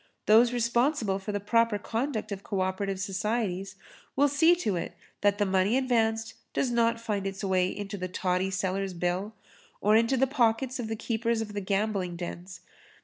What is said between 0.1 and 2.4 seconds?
Those responsible for the proper conduct